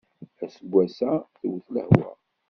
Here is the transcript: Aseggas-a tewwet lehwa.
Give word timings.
Aseggas-a 0.43 1.11
tewwet 1.39 1.67
lehwa. 1.73 2.09